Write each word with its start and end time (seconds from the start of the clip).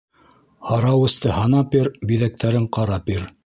Һарауысты 0.69 1.35
һанап 1.37 1.71
бир, 1.77 1.93
биҙәктәрен 2.13 2.69
ҡарап 2.79 3.11
бир. 3.13 3.33